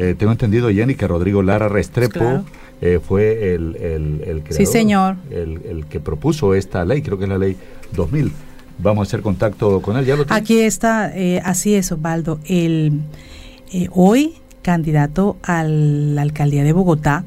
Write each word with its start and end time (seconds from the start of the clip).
Eh, 0.00 0.14
tengo 0.18 0.32
entendido, 0.32 0.70
Jenny, 0.70 0.94
que 0.94 1.06
Rodrigo 1.06 1.42
Lara 1.42 1.68
Restrepo 1.68 2.42
eh, 2.80 3.00
fue 3.06 3.52
el, 3.54 3.76
el, 3.76 4.22
el 4.26 4.42
creador, 4.42 4.56
sí, 4.56 4.64
señor. 4.64 5.16
El, 5.30 5.60
el, 5.68 5.84
que 5.86 6.00
propuso 6.00 6.54
esta 6.54 6.86
ley, 6.86 7.02
creo 7.02 7.18
que 7.18 7.24
es 7.24 7.30
la 7.30 7.36
ley 7.36 7.54
2000. 7.92 8.32
Vamos 8.78 9.06
a 9.06 9.08
hacer 9.08 9.20
contacto 9.20 9.82
con 9.82 9.98
él. 9.98 10.06
¿Ya 10.06 10.16
lo 10.16 10.24
Aquí 10.30 10.60
está, 10.60 11.14
eh, 11.14 11.42
así 11.44 11.74
es, 11.74 11.92
Osvaldo. 11.92 12.40
El, 12.46 13.02
eh, 13.74 13.88
hoy, 13.92 14.36
candidato 14.62 15.36
a 15.42 15.64
la 15.64 16.22
alcaldía 16.22 16.64
de 16.64 16.72
Bogotá, 16.72 17.24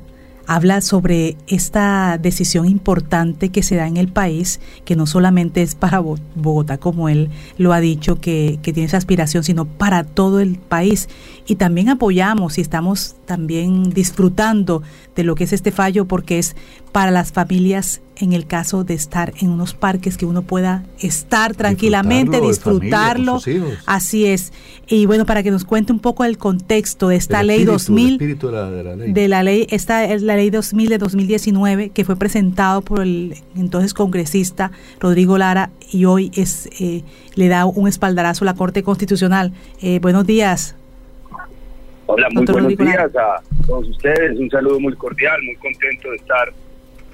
habla 0.53 0.81
sobre 0.81 1.35
esta 1.47 2.17
decisión 2.17 2.67
importante 2.67 3.49
que 3.49 3.63
se 3.63 3.75
da 3.75 3.87
en 3.87 3.97
el 3.97 4.07
país, 4.07 4.59
que 4.85 4.95
no 4.95 5.07
solamente 5.07 5.61
es 5.61 5.73
para 5.73 5.99
Bogotá, 5.99 6.77
como 6.77 7.09
él 7.09 7.29
lo 7.57 7.73
ha 7.73 7.79
dicho, 7.79 8.19
que, 8.19 8.59
que, 8.61 8.73
tiene 8.73 8.87
esa 8.87 8.97
aspiración, 8.97 9.43
sino 9.43 9.65
para 9.65 10.03
todo 10.03 10.39
el 10.39 10.57
país. 10.57 11.09
Y 11.47 11.55
también 11.55 11.89
apoyamos 11.89 12.57
y 12.57 12.61
estamos 12.61 13.15
también 13.33 13.89
disfrutando 13.89 14.83
de 15.15 15.23
lo 15.23 15.33
que 15.33 15.45
es 15.45 15.53
este 15.53 15.71
fallo, 15.71 16.05
porque 16.05 16.37
es 16.37 16.55
para 16.91 17.09
las 17.09 17.31
familias 17.31 18.03
en 18.15 18.31
el 18.31 18.45
caso 18.45 18.83
de 18.83 18.93
estar 18.93 19.33
en 19.41 19.49
unos 19.49 19.73
parques 19.73 20.17
que 20.17 20.27
uno 20.27 20.43
pueda 20.43 20.83
estar 20.99 21.55
tranquilamente, 21.55 22.39
disfrutarlo. 22.41 23.41
Así 23.87 24.27
es. 24.27 24.53
Y 24.85 25.07
bueno, 25.07 25.25
para 25.25 25.41
que 25.41 25.49
nos 25.49 25.65
cuente 25.65 25.91
un 25.91 25.97
poco 25.97 26.25
el 26.25 26.37
contexto 26.37 27.07
de 27.07 27.15
esta 27.15 27.41
el 27.41 27.47
ley 27.47 27.61
espíritu, 27.61 27.71
2000 27.71 28.05
el 28.05 28.13
espíritu 28.13 28.47
de, 28.49 28.53
la, 28.53 28.69
de 28.69 28.83
la 28.83 28.95
ley. 28.95 29.13
de 29.13 29.27
la 29.27 29.41
ley, 29.41 29.67
esta 29.71 30.03
es 30.05 30.21
la 30.21 30.35
ley 30.35 30.51
2000 30.51 30.89
de 30.89 30.97
2019 30.99 31.89
que 31.89 32.05
fue 32.05 32.15
presentado 32.15 32.83
por 32.83 33.01
el 33.01 33.35
entonces 33.55 33.95
congresista 33.95 34.71
Rodrigo 34.99 35.39
Lara 35.39 35.71
y 35.91 36.05
hoy 36.05 36.29
es 36.35 36.69
eh, 36.79 37.03
le 37.33 37.47
da 37.47 37.65
un 37.65 37.87
espaldarazo 37.87 38.43
a 38.43 38.45
la 38.45 38.53
Corte 38.53 38.83
Constitucional. 38.83 39.53
Eh, 39.81 39.97
buenos 39.97 40.27
días. 40.27 40.75
Hola, 42.05 42.27
muy 42.31 42.45
Doctor 42.45 42.61
buenos 42.61 42.71
Rodrigo 42.77 42.91
días 42.91 43.13
Lara. 43.13 43.35
a 43.35 43.65
todos 43.65 43.89
ustedes. 43.89 44.39
Un 44.39 44.49
saludo 44.49 44.79
muy 44.79 44.93
cordial, 44.95 45.41
muy 45.43 45.55
contento 45.55 46.09
de 46.09 46.17
estar 46.17 46.53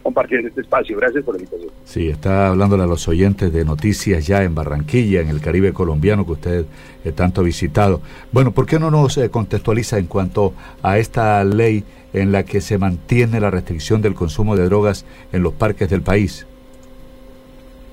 compartiendo 0.01 0.47
este 0.47 0.61
espacio. 0.61 0.97
Gracias 0.97 1.23
por 1.23 1.35
la 1.35 1.41
invitación. 1.41 1.71
Sí, 1.85 2.09
está 2.09 2.47
hablándole 2.49 2.83
a 2.83 2.87
los 2.87 3.07
oyentes 3.07 3.53
de 3.53 3.65
noticias 3.65 4.25
ya 4.25 4.43
en 4.43 4.55
Barranquilla, 4.55 5.21
en 5.21 5.29
el 5.29 5.41
Caribe 5.41 5.73
colombiano 5.73 6.25
que 6.25 6.31
usted 6.31 6.65
eh, 7.05 7.11
tanto 7.11 7.41
ha 7.41 7.43
visitado. 7.43 8.01
Bueno, 8.31 8.51
¿por 8.51 8.65
qué 8.65 8.79
no 8.79 8.89
nos 8.89 9.17
eh, 9.17 9.29
contextualiza 9.29 9.99
en 9.99 10.07
cuanto 10.07 10.53
a 10.81 10.97
esta 10.97 11.43
ley 11.43 11.83
en 12.13 12.31
la 12.31 12.43
que 12.43 12.59
se 12.61 12.77
mantiene 12.79 13.39
la 13.39 13.51
restricción 13.51 14.01
del 14.01 14.15
consumo 14.15 14.55
de 14.55 14.65
drogas 14.65 15.05
en 15.31 15.43
los 15.43 15.53
parques 15.53 15.89
del 15.89 16.01
país? 16.01 16.47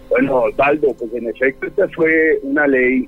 Bueno, 0.09 0.42
Osvaldo, 0.45 0.95
pues 0.95 1.13
en 1.13 1.29
efecto 1.29 1.67
esta 1.67 1.87
fue 1.95 2.39
una 2.42 2.67
ley 2.67 3.07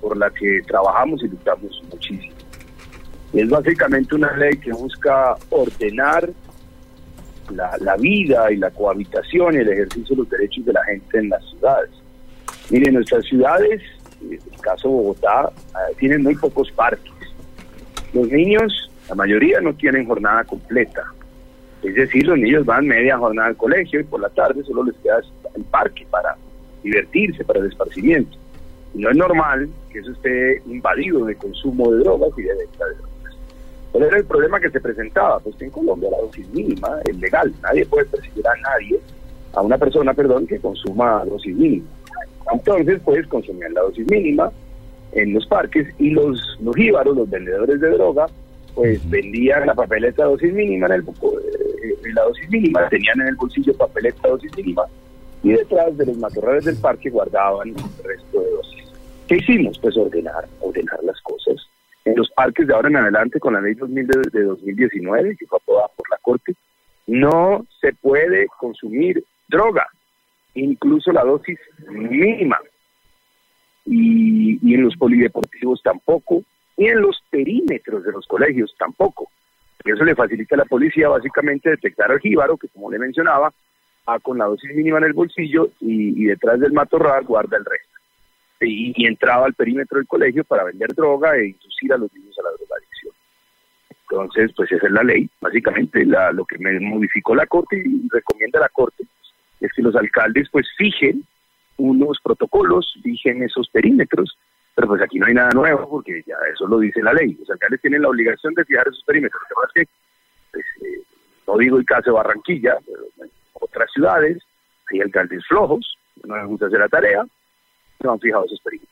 por 0.00 0.16
la 0.16 0.30
que 0.30 0.60
trabajamos 0.66 1.22
y 1.22 1.28
luchamos 1.28 1.82
muchísimo. 1.92 2.34
Es 3.32 3.48
básicamente 3.48 4.14
una 4.14 4.36
ley 4.36 4.56
que 4.58 4.72
busca 4.72 5.36
ordenar 5.50 6.28
la, 7.54 7.96
vida 7.96 8.50
y 8.50 8.56
la 8.56 8.70
cohabitación 8.70 9.54
y 9.54 9.58
el 9.58 9.68
ejercicio 9.68 10.16
de 10.16 10.22
los 10.22 10.30
derechos 10.30 10.64
de 10.64 10.72
la 10.72 10.84
gente 10.84 11.18
en 11.18 11.28
las 11.28 11.44
ciudades. 11.50 11.90
Miren, 12.70 12.94
nuestras 12.94 13.24
ciudades, 13.24 13.82
en 14.22 14.32
el 14.32 14.60
caso 14.60 14.88
de 14.88 14.94
Bogotá, 14.94 15.48
uh, 15.48 15.94
tienen 15.98 16.22
muy 16.22 16.34
pocos 16.36 16.70
parques. 16.72 17.12
Los 18.12 18.28
niños, 18.28 18.90
la 19.08 19.14
mayoría 19.14 19.60
no 19.60 19.74
tienen 19.74 20.06
jornada 20.06 20.44
completa. 20.44 21.04
Es 21.82 21.94
decir, 21.94 22.26
los 22.26 22.38
niños 22.38 22.64
van 22.64 22.86
media 22.86 23.16
jornada 23.16 23.48
al 23.48 23.56
colegio 23.56 24.00
y 24.00 24.04
por 24.04 24.20
la 24.20 24.28
tarde 24.28 24.62
solo 24.64 24.84
les 24.84 24.94
queda 24.96 25.20
el 25.54 25.64
parque 25.64 26.06
para 26.10 26.36
divertirse, 26.82 27.44
para 27.44 27.60
el 27.60 27.66
esparcimiento. 27.66 28.36
Y 28.94 28.98
no 28.98 29.10
es 29.10 29.16
normal 29.16 29.68
que 29.92 30.00
eso 30.00 30.12
esté 30.12 30.62
invadido 30.66 31.24
de 31.24 31.36
consumo 31.36 31.90
de 31.92 31.98
drogas 31.98 32.30
y 32.36 32.42
de 32.42 32.54
venta 32.54 32.86
de 32.86 32.94
drogas. 32.94 33.09
¿Cuál 33.92 34.04
era 34.04 34.18
el 34.18 34.24
problema 34.24 34.60
que 34.60 34.70
se 34.70 34.80
presentaba? 34.80 35.40
Pues 35.40 35.56
que 35.56 35.64
en 35.64 35.70
Colombia 35.70 36.10
la 36.10 36.18
dosis 36.18 36.48
mínima 36.50 37.00
es 37.04 37.18
legal. 37.18 37.52
Nadie 37.62 37.84
puede 37.86 38.04
perseguir 38.06 38.46
a 38.46 38.56
nadie, 38.56 39.00
a 39.52 39.62
una 39.62 39.78
persona, 39.78 40.14
perdón, 40.14 40.46
que 40.46 40.60
consuma 40.60 41.24
dosis 41.24 41.56
mínima. 41.56 41.86
Entonces, 42.52 43.00
pues 43.04 43.26
consumían 43.26 43.74
la 43.74 43.82
dosis 43.82 44.08
mínima 44.08 44.50
en 45.12 45.34
los 45.34 45.46
parques 45.46 45.88
y 45.98 46.10
los, 46.10 46.58
los 46.60 46.76
los 46.76 47.30
vendedores 47.30 47.80
de 47.80 47.90
droga, 47.90 48.26
pues 48.74 49.08
vendían 49.10 49.66
la 49.66 49.74
papeleta 49.74 50.24
dosis 50.24 50.52
mínima 50.52 50.86
en, 50.86 50.92
el, 50.92 51.04
en 52.04 52.14
la 52.14 52.22
dosis 52.22 52.48
mínima, 52.48 52.88
tenían 52.88 53.20
en 53.20 53.28
el 53.28 53.34
bolsillo 53.34 53.74
papeleta 53.74 54.28
dosis 54.28 54.56
mínima 54.56 54.84
y 55.42 55.50
detrás 55.50 55.96
de 55.96 56.06
los 56.06 56.16
matorrales 56.18 56.64
del 56.64 56.76
parque 56.76 57.10
guardaban 57.10 57.68
el 57.68 58.04
resto 58.04 58.40
de 58.40 58.50
dosis. 58.50 58.84
¿Qué 59.26 59.36
hicimos? 59.36 59.78
Pues 59.80 59.96
ordenar, 59.96 60.46
ordenar 60.60 61.02
las 61.02 61.20
cosas 61.22 61.56
en 62.10 62.16
los 62.16 62.30
parques 62.30 62.66
de 62.66 62.74
ahora 62.74 62.88
en 62.88 62.96
adelante 62.96 63.40
con 63.40 63.54
la 63.54 63.60
ley 63.60 63.74
2000 63.74 64.06
de, 64.06 64.30
de 64.32 64.44
2019 64.44 65.36
que 65.36 65.46
fue 65.46 65.58
aprobada 65.58 65.88
por 65.96 66.10
la 66.10 66.18
Corte, 66.18 66.54
no 67.06 67.66
se 67.80 67.92
puede 67.94 68.46
consumir 68.58 69.24
droga, 69.48 69.86
incluso 70.54 71.12
la 71.12 71.24
dosis 71.24 71.58
mínima. 71.88 72.58
Y, 73.86 74.74
en 74.74 74.82
los 74.82 74.96
polideportivos 74.96 75.82
tampoco, 75.82 76.42
y 76.76 76.86
en 76.86 77.00
los 77.00 77.20
perímetros 77.30 78.04
de 78.04 78.12
los 78.12 78.26
colegios 78.26 78.74
tampoco. 78.78 79.28
Eso 79.84 80.04
le 80.04 80.14
facilita 80.14 80.54
a 80.54 80.58
la 80.58 80.64
policía 80.66 81.08
básicamente 81.08 81.70
detectar 81.70 82.10
al 82.12 82.20
jíbaro, 82.20 82.56
que 82.56 82.68
como 82.68 82.90
le 82.90 82.98
mencionaba, 82.98 83.52
va 84.08 84.18
con 84.20 84.38
la 84.38 84.44
dosis 84.44 84.74
mínima 84.74 84.98
en 84.98 85.04
el 85.04 85.12
bolsillo 85.12 85.70
y, 85.80 86.22
y 86.22 86.26
detrás 86.26 86.60
del 86.60 86.72
matorral 86.72 87.24
guarda 87.24 87.56
el 87.56 87.64
resto 87.64 87.89
y, 88.60 88.92
y, 88.96 89.06
entraba 89.06 89.46
al 89.46 89.54
perímetro 89.54 89.98
del 89.98 90.06
colegio 90.06 90.44
para 90.44 90.64
vender 90.64 90.94
droga 90.94 91.36
e 91.36 91.48
inducir 91.48 91.92
a 91.92 91.98
los 91.98 92.12
niños 92.12 92.36
a 92.38 92.42
la 92.42 92.50
drogadicción. 92.50 93.14
Entonces, 94.10 94.52
pues 94.56 94.70
esa 94.72 94.86
es 94.86 94.92
la 94.92 95.04
ley. 95.04 95.30
Básicamente 95.40 96.04
la, 96.04 96.32
lo 96.32 96.44
que 96.44 96.58
me 96.58 96.78
modificó 96.80 97.34
la 97.34 97.46
Corte 97.46 97.82
y 97.84 98.08
recomienda 98.08 98.60
la 98.60 98.68
Corte 98.68 99.04
es 99.60 99.72
que 99.72 99.82
los 99.82 99.94
alcaldes 99.94 100.48
pues 100.50 100.66
fijen 100.76 101.24
unos 101.76 102.18
protocolos, 102.22 102.98
fijen 103.02 103.42
esos 103.42 103.68
perímetros, 103.70 104.36
pero 104.74 104.88
pues 104.88 105.02
aquí 105.02 105.18
no 105.18 105.26
hay 105.26 105.34
nada 105.34 105.50
nuevo 105.50 105.88
porque 105.88 106.22
ya 106.26 106.36
eso 106.52 106.66
lo 106.66 106.78
dice 106.80 107.02
la 107.02 107.12
ley. 107.12 107.36
Los 107.38 107.50
alcaldes 107.50 107.80
tienen 107.80 108.02
la 108.02 108.08
obligación 108.08 108.52
de 108.54 108.64
fijar 108.64 108.88
esos 108.88 109.04
perímetros. 109.04 109.42
Lo 109.50 109.68
que 109.72 109.80
que, 109.80 109.90
pues, 110.52 110.64
eh, 110.82 111.02
no 111.46 111.56
digo 111.56 111.78
el 111.78 111.86
caso 111.86 112.10
de 112.10 112.16
Barranquilla, 112.16 112.78
pero 112.84 113.02
en 113.24 113.30
otras 113.54 113.90
ciudades 113.92 114.42
hay 114.90 115.00
alcaldes 115.00 115.46
flojos, 115.46 115.96
no 116.24 116.36
les 116.36 116.46
gusta 116.46 116.66
hacer 116.66 116.80
la 116.80 116.88
tarea, 116.88 117.24
no 118.02 118.12
han 118.12 118.20
fijado 118.20 118.44
esos 118.44 118.60
perímetros. 118.60 118.90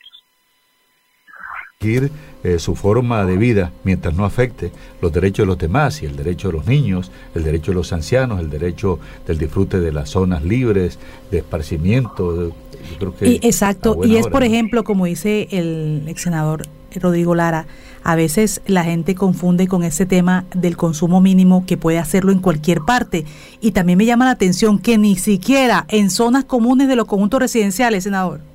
Eh, 1.81 2.59
su 2.59 2.75
forma 2.75 3.25
de 3.25 3.37
vida 3.37 3.71
mientras 3.85 4.13
no 4.13 4.25
afecte 4.25 4.73
los 5.01 5.13
derechos 5.13 5.45
de 5.45 5.47
los 5.47 5.59
demás 5.59 6.03
y 6.03 6.07
el 6.07 6.17
derecho 6.17 6.49
de 6.49 6.55
los 6.55 6.67
niños, 6.67 7.13
el 7.37 7.45
derecho 7.45 7.71
de 7.71 7.77
los 7.77 7.93
ancianos, 7.93 8.41
el 8.41 8.51
derecho 8.51 8.99
del 9.29 9.39
disfrute 9.39 9.79
de 9.79 9.93
las 9.93 10.11
zonas 10.11 10.45
libres, 10.45 10.99
de 11.31 11.39
esparcimiento. 11.39 12.49
Yo 12.49 12.53
creo 12.99 13.17
que 13.17 13.29
y, 13.29 13.35
exacto, 13.43 14.01
y 14.05 14.17
es 14.17 14.27
hora, 14.27 14.33
por 14.33 14.43
ejemplo, 14.43 14.83
como 14.83 15.07
dice 15.07 15.47
el 15.53 16.03
ex 16.09 16.23
senador 16.23 16.63
Rodrigo 16.97 17.37
Lara, 17.37 17.67
a 18.03 18.17
veces 18.17 18.61
la 18.67 18.83
gente 18.83 19.15
confunde 19.15 19.69
con 19.69 19.85
ese 19.85 20.05
tema 20.05 20.47
del 20.55 20.77
consumo 20.77 21.21
mínimo 21.21 21.65
que 21.65 21.77
puede 21.77 21.99
hacerlo 21.99 22.33
en 22.33 22.41
cualquier 22.41 22.81
parte. 22.81 23.25
Y 23.61 23.71
también 23.71 23.99
me 23.99 24.05
llama 24.05 24.25
la 24.25 24.33
atención 24.33 24.81
que 24.81 24.99
ni 24.99 25.15
siquiera 25.15 25.87
en 25.89 26.11
zonas 26.11 26.45
comunes 26.45 26.89
de 26.89 26.97
los 26.97 27.07
conjuntos 27.07 27.39
residenciales, 27.39 28.03
senador 28.03 28.48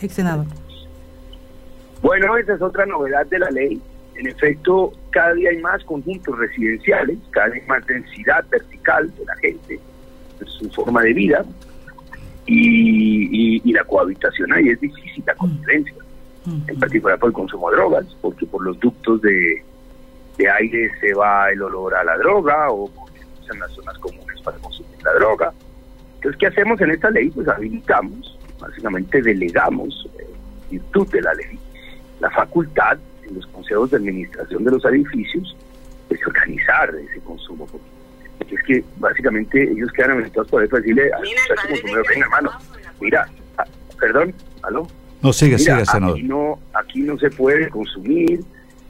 ex 0.00 0.14
senador? 0.14 0.46
Bueno, 2.02 2.36
esa 2.36 2.54
es 2.54 2.62
otra 2.62 2.86
novedad 2.86 3.26
de 3.26 3.38
la 3.38 3.50
ley. 3.50 3.80
En 4.14 4.26
efecto, 4.26 4.92
cada 5.10 5.34
día 5.34 5.50
hay 5.50 5.58
más 5.58 5.82
conjuntos 5.84 6.38
residenciales, 6.38 7.18
cada 7.30 7.54
hay 7.54 7.62
más 7.66 7.86
densidad 7.86 8.44
vertical 8.48 9.14
de 9.16 9.24
la 9.24 9.36
gente, 9.36 9.80
de 10.40 10.46
su 10.46 10.70
forma 10.70 11.02
de 11.02 11.12
vida, 11.12 11.44
y, 12.46 13.56
y, 13.56 13.62
y 13.64 13.72
la 13.72 13.84
cohabitación 13.84 14.52
ahí 14.52 14.68
es 14.68 14.80
difícil, 14.80 15.22
la 15.26 15.34
convivencia, 15.34 15.96
mm. 16.44 16.60
en 16.68 16.78
particular 16.78 17.18
por 17.18 17.28
el 17.28 17.34
consumo 17.34 17.70
de 17.70 17.76
drogas, 17.76 18.06
porque 18.20 18.46
por 18.46 18.62
los 18.62 18.78
ductos 18.80 19.20
de, 19.20 19.62
de 20.38 20.50
aire 20.50 20.90
se 21.00 21.12
va 21.14 21.50
el 21.50 21.62
olor 21.62 21.94
a 21.94 22.04
la 22.04 22.16
droga 22.18 22.70
o 22.70 22.88
porque 22.88 23.20
usan 23.42 23.58
las 23.58 23.70
zonas 23.72 23.98
comunes 23.98 24.40
para 24.42 24.56
consumir 24.58 24.96
la 25.02 25.12
droga. 25.14 25.52
Entonces, 26.16 26.38
¿qué 26.38 26.46
hacemos 26.46 26.80
en 26.80 26.90
esta 26.92 27.10
ley? 27.10 27.30
Pues 27.30 27.48
habilitamos 27.48 28.35
básicamente 28.66 29.22
delegamos, 29.22 30.08
eh, 30.18 30.26
virtud 30.70 31.08
de 31.10 31.22
la 31.22 31.34
ley, 31.34 31.58
la 32.20 32.30
facultad 32.30 32.98
en 33.26 33.34
los 33.34 33.46
consejos 33.48 33.90
de 33.90 33.98
administración 33.98 34.64
de 34.64 34.70
los 34.70 34.84
edificios 34.84 35.56
de 36.08 36.18
organizar 36.26 36.94
ese 36.94 37.20
consumo. 37.20 37.66
Porque 38.38 38.54
es 38.54 38.62
que 38.62 38.84
básicamente 38.98 39.62
ellos 39.62 39.90
quedan 39.92 40.12
habilitados 40.12 40.48
por 40.48 40.62
eso 40.62 40.76
decirle 40.76 41.10
a 41.12 41.18
los 41.18 41.60
consumidores, 41.68 42.06
venga 42.08 42.26
hermano, 42.26 42.50
mira, 43.00 43.28
ah, 43.58 43.64
perdón, 43.98 44.34
aló. 44.62 44.86
No, 45.22 45.32
sigue, 45.32 45.56
mira, 45.56 45.76
sigue, 45.76 45.86
senador. 45.86 46.16
Aquí 46.16 46.22
no, 46.24 46.58
aquí 46.74 47.00
no 47.00 47.18
se 47.18 47.30
puede 47.30 47.68
consumir, 47.68 48.40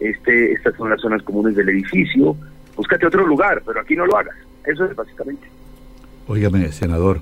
este, 0.00 0.52
estas 0.52 0.74
son 0.76 0.90
las 0.90 1.00
zonas 1.00 1.22
comunes 1.22 1.54
del 1.54 1.68
edificio, 1.68 2.36
búscate 2.74 3.06
otro 3.06 3.26
lugar, 3.26 3.62
pero 3.64 3.80
aquí 3.80 3.94
no 3.96 4.06
lo 4.06 4.16
hagas. 4.16 4.36
Eso 4.64 4.84
es 4.84 4.96
básicamente. 4.96 5.46
Óigame, 6.26 6.72
senador, 6.72 7.20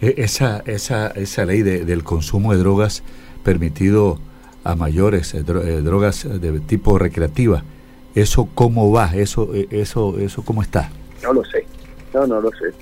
esa, 0.00 0.62
esa, 0.66 1.08
esa 1.08 1.44
ley 1.44 1.62
de, 1.62 1.84
del 1.84 2.04
consumo 2.04 2.52
de 2.52 2.58
drogas 2.58 3.02
permitido 3.44 4.18
a 4.64 4.74
mayores, 4.74 5.34
eh, 5.34 5.44
eh, 5.46 5.80
drogas 5.82 6.26
de 6.40 6.60
tipo 6.60 6.98
recreativa, 6.98 7.62
¿Eso 8.18 8.48
cómo 8.52 8.90
va? 8.90 9.12
¿Eso, 9.14 9.54
eh, 9.54 9.68
eso, 9.70 10.18
eso 10.18 10.44
cómo 10.44 10.60
está? 10.60 10.90
No 11.22 11.32
lo 11.32 11.44
sé. 11.44 11.64
No, 12.12 12.26
no 12.26 12.40
lo 12.40 12.50
sé. 12.50 12.72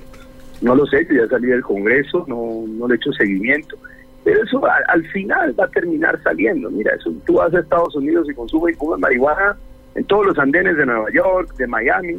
No 0.62 0.74
lo 0.74 0.86
sé, 0.86 1.06
ya 1.10 1.28
salí 1.28 1.48
del 1.48 1.62
Congreso, 1.62 2.24
no, 2.26 2.64
no 2.66 2.88
le 2.88 2.94
he 2.94 2.96
hecho 2.96 3.12
seguimiento. 3.12 3.76
Pero 4.24 4.42
eso 4.42 4.62
al 4.88 5.04
final 5.08 5.54
va 5.58 5.64
a 5.64 5.68
terminar 5.68 6.18
saliendo. 6.22 6.70
Mira, 6.70 6.94
eso, 6.94 7.12
tú 7.26 7.34
vas 7.34 7.52
a 7.52 7.60
Estados 7.60 7.94
Unidos 7.94 8.26
y 8.30 8.34
consumes 8.34 8.74
y 8.74 8.78
fumas 8.78 8.98
marihuana 8.98 9.56
en 9.94 10.04
todos 10.04 10.26
los 10.26 10.38
andenes 10.38 10.76
de 10.78 10.86
Nueva 10.86 11.10
York, 11.12 11.54
de 11.56 11.66
Miami. 11.66 12.16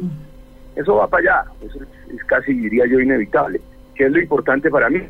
Eso 0.76 0.94
va 0.94 1.08
para 1.08 1.42
allá. 1.42 1.50
Eso 1.66 1.80
es, 2.14 2.24
casi, 2.24 2.52
diría 2.52 2.86
yo, 2.86 3.00
inevitable. 3.00 3.60
¿Qué 3.98 4.04
es 4.04 4.12
lo 4.12 4.20
importante 4.20 4.70
para 4.70 4.88
mí? 4.88 5.00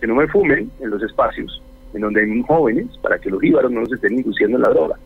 Que 0.00 0.06
no 0.06 0.14
me 0.14 0.26
fumen 0.26 0.70
en 0.80 0.90
los 0.90 1.02
espacios 1.02 1.62
en 1.92 2.00
donde 2.00 2.22
hay 2.22 2.42
jóvenes, 2.48 2.86
para 3.02 3.18
que 3.18 3.28
los 3.28 3.44
íbaros 3.44 3.70
no 3.70 3.84
se 3.84 3.96
estén 3.96 4.14
induciendo 4.14 4.56
en 4.56 4.62
la 4.62 4.70
droga. 4.70 4.96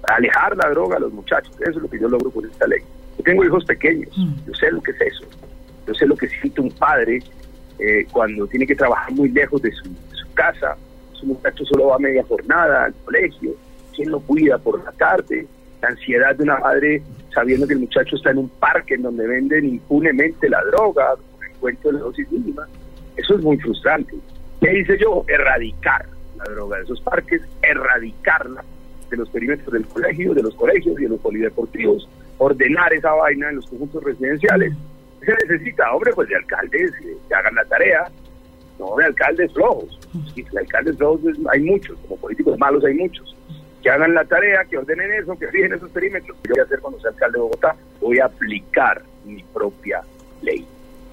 Para 0.00 0.16
alejar 0.16 0.56
la 0.56 0.68
droga 0.70 0.96
a 0.96 1.00
los 1.00 1.12
muchachos. 1.12 1.54
Eso 1.60 1.70
es 1.70 1.76
lo 1.76 1.88
que 1.88 2.00
yo 2.00 2.08
logro 2.08 2.32
con 2.32 2.44
esta 2.44 2.66
ley. 2.66 2.80
Yo 3.16 3.22
tengo 3.22 3.44
hijos 3.44 3.64
pequeños. 3.64 4.10
Yo 4.44 4.52
sé 4.54 4.72
lo 4.72 4.82
que 4.82 4.90
es 4.90 5.00
eso. 5.00 5.24
Yo 5.86 5.94
sé 5.94 6.06
lo 6.06 6.16
que 6.16 6.28
siente 6.28 6.60
un 6.60 6.72
padre 6.72 7.22
eh, 7.78 8.04
cuando 8.10 8.48
tiene 8.48 8.66
que 8.66 8.74
trabajar 8.74 9.12
muy 9.12 9.28
lejos 9.28 9.62
de 9.62 9.70
su, 9.70 9.88
casa, 10.34 10.76
su 11.12 11.26
muchacho 11.26 11.64
solo 11.66 11.86
va 11.86 11.96
a 11.96 11.98
media 12.00 12.24
jornada 12.24 12.86
al 12.86 12.94
colegio, 13.04 13.52
quién 13.94 14.10
lo 14.10 14.18
cuida 14.20 14.58
por 14.58 14.82
la 14.82 14.90
tarde, 14.92 15.46
la 15.80 15.88
ansiedad 15.88 16.34
de 16.34 16.42
una 16.42 16.58
madre 16.58 17.02
sabiendo 17.34 17.66
que 17.66 17.74
el 17.74 17.80
muchacho 17.80 18.16
está 18.16 18.30
en 18.30 18.38
un 18.38 18.48
parque 18.48 18.94
en 18.94 19.02
donde 19.02 19.26
venden 19.26 19.66
impunemente 19.66 20.48
la 20.48 20.62
droga, 20.64 21.14
con 21.62 21.70
el 21.70 21.78
cuento 21.78 21.88
de 21.88 21.94
la 21.94 22.00
dosis 22.00 22.30
mínima, 22.30 22.68
eso 23.16 23.36
es 23.36 23.42
muy 23.42 23.56
frustrante. 23.58 24.14
¿Qué 24.60 24.80
hice 24.80 24.98
yo? 24.98 25.24
Erradicar 25.28 26.06
la 26.36 26.44
droga 26.52 26.78
de 26.78 26.84
esos 26.84 27.00
parques, 27.00 27.42
erradicarla 27.62 28.64
de 29.10 29.16
los 29.16 29.28
perímetros 29.30 29.72
del 29.72 29.86
colegio, 29.86 30.34
de 30.34 30.42
los 30.42 30.54
colegios 30.54 30.98
y 30.98 31.02
de 31.04 31.08
los 31.08 31.20
polideportivos, 31.20 32.08
ordenar 32.38 32.92
esa 32.92 33.12
vaina 33.12 33.50
en 33.50 33.56
los 33.56 33.66
conjuntos 33.66 34.02
residenciales 34.02 34.74
se 35.24 35.32
necesita, 35.46 35.92
hombre, 35.92 36.12
pues 36.14 36.28
de 36.28 36.36
alcaldes 36.36 36.90
que 37.28 37.34
hagan 37.34 37.54
la 37.54 37.64
tarea, 37.66 38.10
no 38.78 38.96
de 38.96 39.04
alcaldes 39.04 39.52
flojos. 39.52 40.00
Y 40.34 40.42
de 40.42 40.58
alcaldes 40.58 40.96
flojos 40.96 41.20
hay 41.52 41.60
muchos, 41.60 41.96
como 42.00 42.16
políticos 42.16 42.58
malos 42.58 42.84
hay 42.84 42.94
muchos. 42.94 43.36
Que 43.82 43.90
hagan 43.90 44.14
la 44.14 44.24
tarea, 44.24 44.64
que 44.64 44.78
ordenen 44.78 45.12
eso, 45.12 45.38
que 45.38 45.48
fijen 45.48 45.74
esos 45.74 45.90
perímetros. 45.90 46.36
¿Qué 46.42 46.50
voy 46.50 46.60
a 46.60 46.64
hacer 46.64 46.80
cuando 46.80 47.00
sea 47.00 47.10
alcalde 47.10 47.38
de 47.38 47.42
Bogotá? 47.42 47.76
Voy 48.00 48.18
a 48.18 48.26
aplicar 48.26 49.02
mi 49.24 49.42
propia 49.52 50.02
ley. 50.42 50.66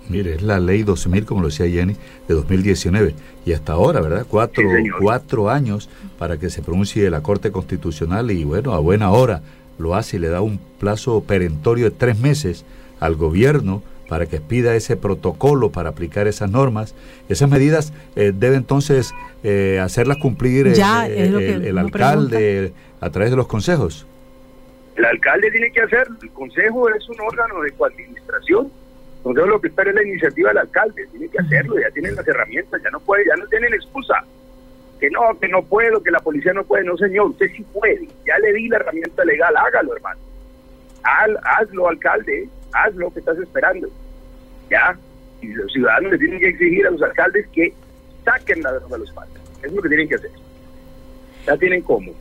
Mire, 0.08 0.36
es 0.36 0.42
la 0.42 0.60
ley 0.60 0.84
12.000, 0.84 1.26
como 1.26 1.42
lo 1.42 1.48
decía 1.48 1.68
Jenny, 1.68 1.96
de 2.28 2.34
2019. 2.34 3.14
Y 3.46 3.54
hasta 3.54 3.74
ahora, 3.74 4.02
¿verdad? 4.02 4.26
Cuatro, 4.28 4.64
cuatro 5.00 5.50
años 5.50 5.90
para 6.18 6.38
que 6.38 6.50
se 6.50 6.62
pronuncie 6.62 7.10
la 7.10 7.22
Corte 7.22 7.52
Constitucional 7.52 8.32
y 8.32 8.44
bueno, 8.44 8.74
a 8.74 8.80
buena 8.80 9.12
hora 9.12 9.42
lo 9.78 9.96
hace 9.96 10.18
y 10.18 10.20
le 10.20 10.30
da 10.30 10.42
un 10.42 10.60
plazo 10.80 11.24
perentorio 11.24 11.86
de 11.86 11.92
tres 11.92 12.20
meses 12.20 12.66
al 13.00 13.16
gobierno 13.16 13.82
para 14.10 14.26
que 14.26 14.42
pida 14.42 14.76
ese 14.76 14.98
protocolo 14.98 15.72
para 15.72 15.90
aplicar 15.90 16.28
esas 16.28 16.50
normas. 16.50 16.96
Esas 17.30 17.50
medidas 17.50 17.94
eh, 18.16 18.34
debe 18.36 18.56
entonces 18.56 19.14
eh, 19.44 19.80
hacerlas 19.82 20.18
cumplir 20.18 20.68
eh, 20.68 21.62
el, 21.64 21.78
alcalde 21.78 22.74
a 23.00 23.10
través 23.12 23.30
de 23.30 23.38
los 23.38 23.48
consejos. 23.48 24.08
El 24.96 25.06
alcalde 25.06 25.52
tiene 25.52 25.72
que 25.72 25.82
hacer, 25.82 26.08
el 26.22 26.30
consejo 26.32 26.90
es 26.90 27.08
un 27.08 27.22
órgano 27.22 27.62
de 27.62 27.72
coadministración. 27.72 28.72
Entonces 29.20 29.48
lo 29.48 29.60
que 29.60 29.68
espera 29.68 29.90
es 29.90 29.96
la 29.96 30.04
iniciativa 30.04 30.50
del 30.50 30.60
alcalde, 30.60 31.08
tiene 31.08 31.28
que 31.28 31.40
hacerlo, 31.40 31.80
ya 31.80 31.92
tienen 31.92 32.16
las 32.16 32.28
herramientas, 32.28 32.82
ya 32.82 32.90
no 32.90 33.00
puede, 33.02 33.26
ya 33.26 33.36
no 33.36 33.46
tienen 33.48 33.74
excusa. 33.74 34.24
Que 35.00 35.10
no, 35.10 35.38
que 35.40 35.48
no 35.48 35.62
puedo, 35.64 36.02
que 36.02 36.12
la 36.12 36.20
policía 36.20 36.54
no 36.54 36.64
puede, 36.64 36.84
no 36.84 36.98
señor, 36.98 37.28
usted 37.28 37.48
sí 37.56 37.66
puede, 37.74 38.08
ya 38.26 38.38
le 38.40 38.54
di 38.54 38.68
la 38.68 38.78
herramienta 38.78 39.24
legal, 39.24 39.56
hágalo 39.56 39.96
hermano. 39.96 40.20
hazlo 41.04 41.90
alcalde, 41.90 42.50
haz 42.74 42.96
lo 42.96 43.12
que 43.12 43.20
estás 43.20 43.38
esperando. 43.38 43.90
¿Ya? 44.70 44.98
Y 45.42 45.48
los 45.48 45.72
ciudadanos 45.72 46.12
le 46.12 46.18
tienen 46.18 46.40
que 46.40 46.50
exigir 46.50 46.86
a 46.88 46.92
los 46.92 47.02
alcaldes 47.02 47.48
que 47.54 47.74
saquen 48.26 48.62
la 48.62 48.72
droga 48.74 48.96
de 48.96 49.00
los 49.00 49.12
parques. 49.12 49.42
Es 49.64 49.72
lo 49.72 49.82
que 49.82 49.90
tienen 49.90 50.08
que 50.08 50.16
hacer. 50.16 50.32
Ya 51.46 51.58
tienen 51.58 51.82
cómo. 51.82 52.14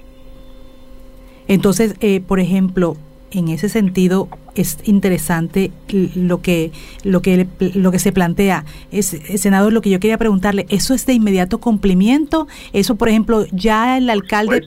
Entonces, 1.49 1.95
eh, 2.01 2.21
por 2.21 2.41
ejemplo, 2.41 2.97
en 3.31 3.49
ese 3.49 3.69
sentido 3.69 4.29
es 4.55 4.79
interesante 4.85 5.71
lo 6.17 6.41
que 6.41 6.73
lo 7.05 7.23
que 7.23 7.47
lo 7.75 7.91
que 7.93 7.99
se 7.99 8.13
plantea. 8.13 8.65
Es 8.91 9.17
senador 9.37 9.73
lo 9.73 9.81
que 9.81 9.91
yo 9.91 10.01
quería 10.01 10.19
preguntarle 10.19 10.67
eso 10.69 10.95
es 10.95 11.07
de 11.07 11.13
inmediato 11.13 11.59
cumplimiento 11.59 12.49
eso 12.73 12.97
por 12.97 13.09
ejemplo 13.09 13.45
ya 13.53 13.99
el 13.99 14.11
alcalde 14.11 14.63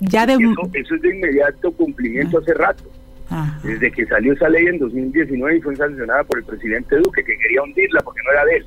ya 0.00 0.26
de 0.26 0.34
eso, 0.34 0.70
eso, 0.74 0.94
es 0.94 1.02
de 1.02 1.16
inmediato 1.16 1.72
cumplimiento 1.72 2.38
ah. 2.38 2.40
hace 2.42 2.54
rato. 2.54 2.84
Desde 3.62 3.90
que 3.90 4.06
salió 4.06 4.32
esa 4.32 4.48
ley 4.48 4.66
en 4.66 4.78
2019 4.78 5.58
y 5.58 5.60
fue 5.60 5.76
sancionada 5.76 6.24
por 6.24 6.38
el 6.38 6.44
presidente 6.44 6.96
Duque, 6.96 7.22
que 7.22 7.36
quería 7.36 7.62
hundirla 7.62 8.00
porque 8.00 8.20
no 8.24 8.32
era 8.32 8.44
de 8.46 8.56
él. 8.56 8.66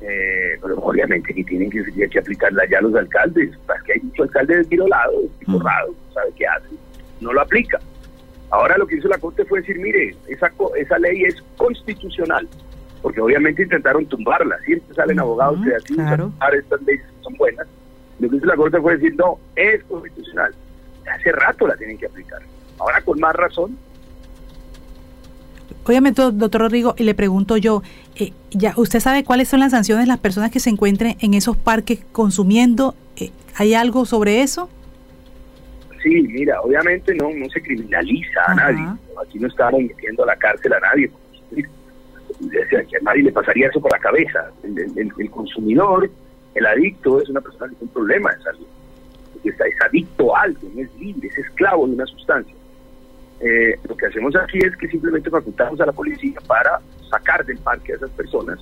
Eh, 0.00 0.58
pero 0.60 0.78
obviamente 0.78 1.32
que 1.32 1.44
tienen 1.44 1.70
que, 1.70 1.84
que 1.84 2.18
aplicarla 2.18 2.64
ya 2.68 2.80
los 2.80 2.94
alcaldes, 2.94 3.50
porque 3.66 3.92
hay 3.92 4.00
muchos 4.00 4.26
alcaldes 4.26 4.66
lado 4.88 5.12
espicorrados, 5.26 5.90
no 5.90 6.12
sabe 6.12 6.30
qué 6.36 6.46
hace, 6.46 6.74
no 7.20 7.32
lo 7.32 7.40
aplica. 7.40 7.78
Ahora 8.52 8.76
lo 8.76 8.86
que 8.86 8.96
hizo 8.96 9.08
la 9.08 9.16
Corte 9.16 9.46
fue 9.46 9.60
decir, 9.60 9.78
mire, 9.78 10.14
esa, 10.28 10.52
esa 10.76 10.98
ley 10.98 11.24
es 11.24 11.42
constitucional, 11.56 12.46
porque 13.00 13.18
obviamente 13.18 13.62
intentaron 13.62 14.04
tumbarla, 14.04 14.58
siempre 14.66 14.94
salen 14.94 15.18
abogados 15.18 15.58
que 15.64 15.74
así 15.74 15.94
claro. 15.94 16.30
estas 16.52 16.82
leyes 16.82 17.02
son 17.22 17.32
buenas. 17.36 17.66
Lo 18.20 18.28
que 18.28 18.36
hizo 18.36 18.44
la 18.44 18.56
Corte 18.56 18.78
fue 18.78 18.98
decir, 18.98 19.16
no, 19.16 19.38
es 19.56 19.82
constitucional. 19.84 20.54
Hace 21.10 21.32
rato 21.32 21.66
la 21.66 21.76
tienen 21.76 21.96
que 21.96 22.04
aplicar. 22.04 22.42
Ahora 22.78 23.00
con 23.00 23.18
más 23.18 23.34
razón. 23.34 23.78
Obviamente, 25.84 26.20
doctor 26.20 26.60
Rodrigo, 26.60 26.94
y 26.98 27.04
le 27.04 27.14
pregunto 27.14 27.56
yo, 27.56 27.82
eh, 28.16 28.34
ya 28.50 28.74
¿usted 28.76 29.00
sabe 29.00 29.24
cuáles 29.24 29.48
son 29.48 29.60
las 29.60 29.70
sanciones 29.70 30.04
de 30.04 30.08
las 30.08 30.18
personas 30.18 30.50
que 30.50 30.60
se 30.60 30.68
encuentren 30.68 31.16
en 31.20 31.32
esos 31.32 31.56
parques 31.56 32.04
consumiendo? 32.12 32.94
Eh, 33.16 33.30
¿Hay 33.56 33.72
algo 33.72 34.04
sobre 34.04 34.42
eso? 34.42 34.68
Sí, 36.02 36.22
mira, 36.22 36.60
obviamente 36.60 37.14
no, 37.14 37.30
no 37.32 37.48
se 37.48 37.62
criminaliza 37.62 38.40
a 38.46 38.54
nadie. 38.54 38.84
Aquí 39.22 39.38
no 39.38 39.48
estamos 39.48 39.82
metiendo 39.82 40.24
a 40.24 40.26
la 40.26 40.36
cárcel 40.36 40.72
a 40.72 40.80
nadie. 40.80 41.10
A 41.60 43.04
nadie 43.04 43.22
le 43.22 43.32
pasaría 43.32 43.68
eso 43.68 43.80
por 43.80 43.92
la 43.92 43.98
cabeza. 43.98 44.50
El, 44.64 45.30
consumidor, 45.30 46.10
el 46.54 46.66
adicto, 46.66 47.20
es 47.20 47.28
una 47.28 47.40
persona 47.40 47.68
que 47.70 47.76
tiene 47.76 47.88
un 47.88 47.94
problema 47.94 48.32
de 48.34 48.42
salud. 48.42 48.66
Está, 49.44 49.66
es 49.66 49.80
adicto 49.82 50.36
a 50.36 50.42
algo, 50.42 50.60
no 50.74 50.82
es 50.82 50.94
libre, 50.96 51.28
es 51.28 51.38
esclavo 51.38 51.86
de 51.86 51.94
una 51.94 52.06
sustancia. 52.06 52.54
Eh, 53.40 53.76
lo 53.88 53.96
que 53.96 54.06
hacemos 54.06 54.34
aquí 54.36 54.58
es 54.58 54.76
que 54.76 54.88
simplemente 54.88 55.28
facultamos 55.28 55.80
a 55.80 55.86
la 55.86 55.92
policía 55.92 56.38
para 56.46 56.80
sacar 57.10 57.44
del 57.44 57.58
parque 57.58 57.92
a 57.92 57.96
esas 57.96 58.10
personas 58.10 58.60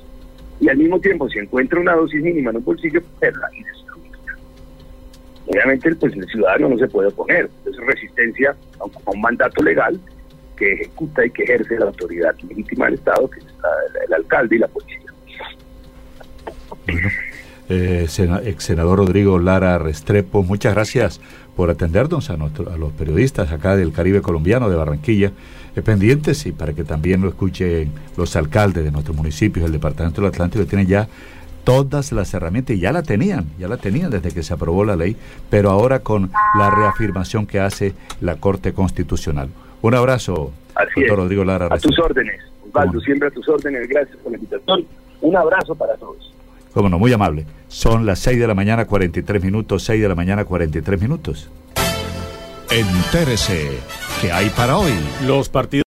y 0.60 0.68
al 0.68 0.76
mismo 0.76 1.00
tiempo 1.00 1.28
si 1.28 1.38
encuentra 1.38 1.80
una 1.80 1.94
dosis 1.94 2.22
mínima 2.22 2.50
en 2.50 2.56
un 2.56 2.64
bolsillo, 2.64 3.02
perderla 3.18 3.48
y. 3.54 3.64
Obviamente 5.50 5.92
pues, 5.96 6.14
el 6.14 6.26
ciudadano 6.26 6.68
no 6.68 6.78
se 6.78 6.86
puede 6.86 7.08
oponer, 7.08 7.50
es 7.66 7.76
resistencia 7.78 8.54
a 8.78 9.10
un, 9.10 9.20
mandato 9.20 9.62
legal 9.64 9.98
que 10.56 10.74
ejecuta 10.74 11.26
y 11.26 11.30
que 11.30 11.42
ejerce 11.42 11.76
la 11.76 11.86
autoridad 11.86 12.36
legítima 12.48 12.84
del 12.84 12.94
Estado, 12.94 13.28
que 13.28 13.40
es 13.40 13.46
el, 14.06 14.14
alcalde 14.14 14.56
y 14.56 14.58
la 14.60 14.68
policía. 14.68 15.00
Eh, 17.68 18.06
ex 18.44 18.64
senador 18.64 18.98
Rodrigo 18.98 19.38
Lara 19.38 19.78
Restrepo, 19.78 20.42
muchas 20.42 20.74
gracias 20.74 21.20
por 21.54 21.70
atendernos 21.70 22.30
a, 22.30 22.34
a 22.34 22.76
los 22.76 22.92
periodistas 22.92 23.52
acá 23.52 23.76
del 23.76 23.92
Caribe 23.92 24.22
colombiano 24.22 24.68
de 24.68 24.76
Barranquilla, 24.76 25.32
eh, 25.76 25.82
pendientes 25.82 26.46
y 26.46 26.52
para 26.52 26.72
que 26.72 26.84
también 26.84 27.22
lo 27.22 27.28
escuchen 27.28 27.92
los 28.16 28.34
alcaldes 28.36 28.84
de 28.84 28.90
nuestros 28.90 29.16
municipios, 29.16 29.66
el 29.66 29.72
Departamento 29.72 30.20
del 30.20 30.30
Atlántico, 30.30 30.64
que 30.64 30.70
tienen 30.70 30.86
ya 30.86 31.08
todas 31.64 32.12
las 32.12 32.32
herramientas 32.34 32.76
y 32.76 32.80
ya 32.80 32.92
la 32.92 33.02
tenían, 33.02 33.46
ya 33.58 33.68
la 33.68 33.76
tenían 33.76 34.10
desde 34.10 34.32
que 34.32 34.42
se 34.42 34.54
aprobó 34.54 34.84
la 34.84 34.96
ley, 34.96 35.16
pero 35.48 35.70
ahora 35.70 36.00
con 36.00 36.30
la 36.58 36.70
reafirmación 36.70 37.46
que 37.46 37.60
hace 37.60 37.94
la 38.20 38.36
Corte 38.36 38.72
Constitucional. 38.72 39.48
Un 39.82 39.94
abrazo, 39.94 40.52
doctor 40.96 41.16
Rodrigo 41.18 41.44
Lara. 41.44 41.68
A 41.70 41.78
tus 41.78 41.98
órdenes, 41.98 42.40
Osvaldo, 42.66 43.00
siempre 43.00 43.28
a 43.28 43.30
tus 43.30 43.48
órdenes, 43.48 43.88
gracias 43.88 44.16
por 44.18 44.32
la 44.32 44.38
invitación. 44.38 44.86
Un 45.20 45.36
abrazo 45.36 45.74
para 45.74 45.94
todos. 45.96 46.32
Cómo 46.72 46.88
no, 46.88 46.98
muy 46.98 47.12
amable. 47.12 47.46
Son 47.68 48.06
las 48.06 48.20
6 48.20 48.38
de 48.38 48.46
la 48.46 48.54
mañana 48.54 48.86
43 48.86 49.42
minutos, 49.42 49.82
6 49.84 50.00
de 50.00 50.08
la 50.08 50.14
mañana 50.14 50.44
43 50.44 51.00
minutos. 51.00 51.50
Entérese, 52.70 53.80
¿qué 54.20 54.30
hay 54.30 54.48
para 54.50 54.78
hoy? 54.78 54.92
Los 55.26 55.48
partidos 55.48 55.78